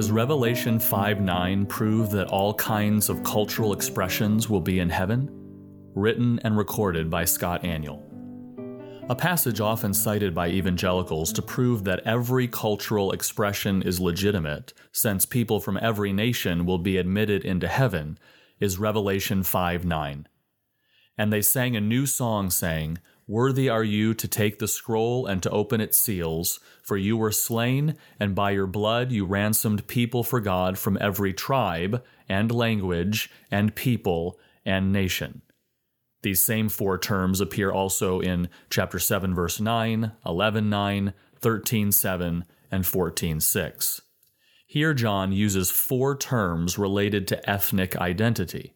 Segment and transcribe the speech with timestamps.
[0.00, 5.28] Does Revelation 5 9 prove that all kinds of cultural expressions will be in heaven?
[5.94, 8.00] Written and recorded by Scott Aniol.
[9.10, 15.26] A passage often cited by evangelicals to prove that every cultural expression is legitimate, since
[15.26, 18.18] people from every nation will be admitted into heaven,
[18.58, 20.26] is Revelation 5 9.
[21.18, 23.00] And they sang a new song, saying,
[23.30, 27.30] Worthy are you to take the scroll and to open its seals, for you were
[27.30, 33.30] slain, and by your blood you ransomed people for God from every tribe, and language,
[33.48, 35.42] and people, and nation.
[36.22, 42.44] These same four terms appear also in chapter 7, verse 9, 11, 9, 13, 7,
[42.72, 44.00] and 14, 6.
[44.66, 48.74] Here, John uses four terms related to ethnic identity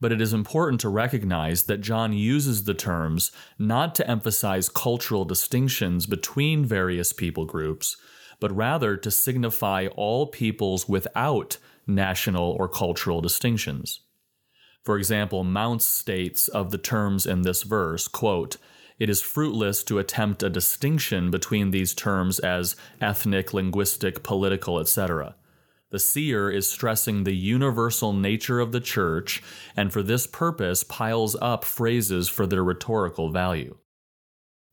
[0.00, 5.24] but it is important to recognize that John uses the terms not to emphasize cultural
[5.24, 7.96] distinctions between various people groups,
[8.40, 14.00] but rather to signify all peoples without national or cultural distinctions.
[14.84, 18.56] For example, Mounce states of the terms in this verse, quote,
[18.98, 25.36] it is fruitless to attempt a distinction between these terms as ethnic, linguistic, political, etc.
[25.90, 29.42] The seer is stressing the universal nature of the church,
[29.74, 33.78] and for this purpose piles up phrases for their rhetorical value.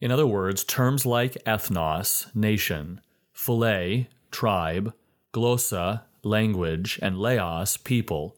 [0.00, 3.00] In other words, terms like ethnos, nation,
[3.32, 4.94] phyle, tribe,
[5.34, 8.36] glossa, language, and laos, people,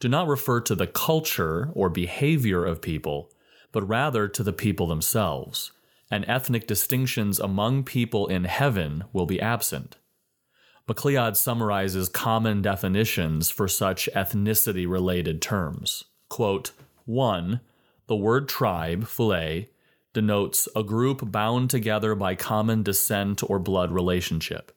[0.00, 3.30] do not refer to the culture or behavior of people,
[3.72, 5.72] but rather to the people themselves,
[6.10, 9.96] and ethnic distinctions among people in heaven will be absent.
[10.88, 16.04] McLeod summarizes common definitions for such ethnicity related terms.
[16.28, 16.70] Quote,
[17.06, 17.60] 1.
[18.06, 19.64] The word tribe, phyle,
[20.12, 24.70] denotes a group bound together by common descent or blood relationship.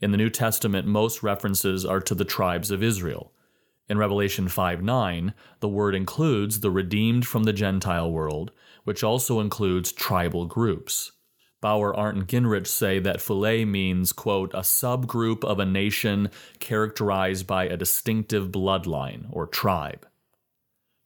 [0.00, 3.32] In the New Testament, most references are to the tribes of Israel.
[3.88, 8.50] In Revelation 5 9, the word includes the redeemed from the Gentile world,
[8.82, 11.12] which also includes tribal groups.
[11.64, 17.46] Bauer, Arndt, and Gingrich say that phyle means, quote, a subgroup of a nation characterized
[17.46, 20.06] by a distinctive bloodline or tribe.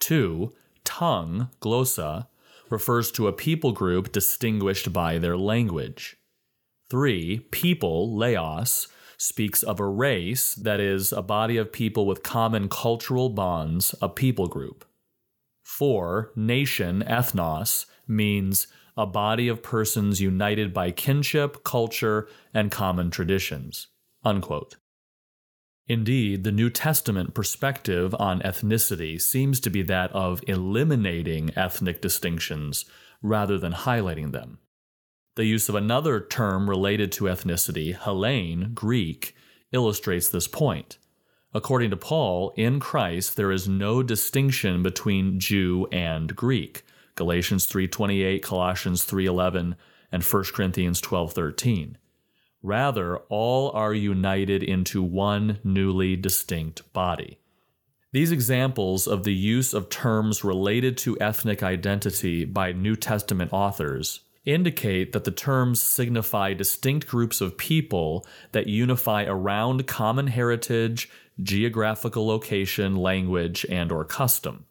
[0.00, 0.52] Two,
[0.82, 2.26] tongue, glossa,
[2.68, 6.16] refers to a people group distinguished by their language.
[6.90, 12.68] Three, people, laos, speaks of a race, that is, a body of people with common
[12.68, 14.84] cultural bonds, a people group.
[15.62, 18.66] Four, nation, ethnos, means
[19.00, 23.88] a body of persons united by kinship, culture, and common traditions.
[24.24, 24.76] Unquote.
[25.88, 32.84] Indeed, the New Testament perspective on ethnicity seems to be that of eliminating ethnic distinctions
[33.22, 34.58] rather than highlighting them.
[35.36, 39.34] The use of another term related to ethnicity, Hellene, Greek,
[39.72, 40.98] illustrates this point.
[41.52, 46.84] According to Paul, in Christ there is no distinction between Jew and Greek,
[47.20, 49.76] Galatians 3:28, Colossians 3:11,
[50.10, 51.98] and 1 Corinthians 12:13.
[52.62, 57.38] Rather, all are united into one newly distinct body.
[58.12, 64.20] These examples of the use of terms related to ethnic identity by New Testament authors
[64.46, 71.10] indicate that the terms signify distinct groups of people that unify around common heritage,
[71.42, 74.64] geographical location, language, and or custom.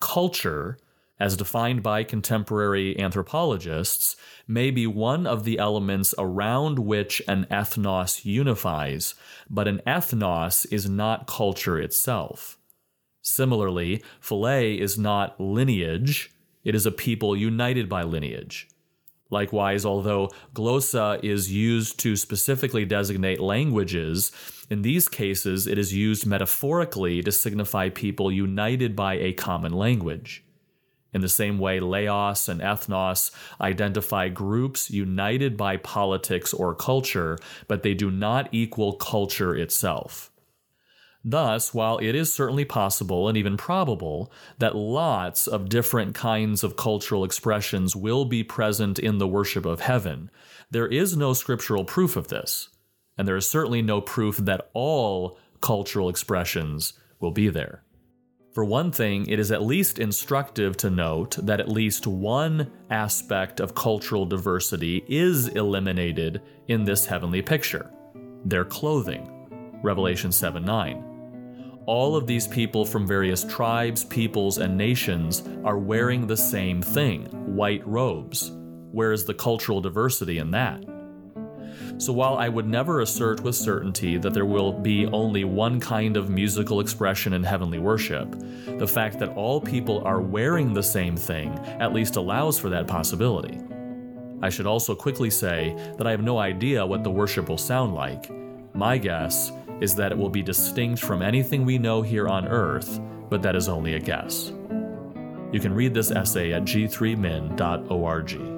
[0.00, 0.76] Culture
[1.20, 8.24] as defined by contemporary anthropologists, may be one of the elements around which an ethnos
[8.24, 9.14] unifies,
[9.50, 12.58] but an ethnos is not culture itself.
[13.20, 16.30] Similarly, phyle is not lineage,
[16.64, 18.68] it is a people united by lineage.
[19.30, 24.32] Likewise, although glossa is used to specifically designate languages,
[24.70, 30.44] in these cases it is used metaphorically to signify people united by a common language.
[31.12, 33.30] In the same way, laos and ethnos
[33.60, 40.30] identify groups united by politics or culture, but they do not equal culture itself.
[41.24, 46.76] Thus, while it is certainly possible and even probable that lots of different kinds of
[46.76, 50.30] cultural expressions will be present in the worship of heaven,
[50.70, 52.68] there is no scriptural proof of this,
[53.16, 57.82] and there is certainly no proof that all cultural expressions will be there.
[58.58, 63.60] For one thing, it is at least instructive to note that at least one aspect
[63.60, 67.88] of cultural diversity is eliminated in this heavenly picture
[68.44, 69.46] their clothing.
[69.84, 71.82] Revelation 7 9.
[71.86, 77.26] All of these people from various tribes, peoples, and nations are wearing the same thing
[77.54, 78.50] white robes.
[78.90, 80.82] Where is the cultural diversity in that?
[81.98, 86.16] So while I would never assert with certainty that there will be only one kind
[86.16, 88.36] of musical expression in heavenly worship,
[88.78, 92.86] the fact that all people are wearing the same thing at least allows for that
[92.86, 93.58] possibility.
[94.40, 97.94] I should also quickly say that I have no idea what the worship will sound
[97.94, 98.30] like.
[98.74, 99.50] My guess
[99.80, 103.56] is that it will be distinct from anything we know here on earth, but that
[103.56, 104.52] is only a guess.
[105.50, 108.57] You can read this essay at g3min.org.